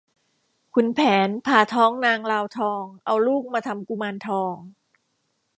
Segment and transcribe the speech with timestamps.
[0.73, 4.55] ขุนแผนผ่าท้องนางลาวทอง เอาลูกมาทำกุมารทอง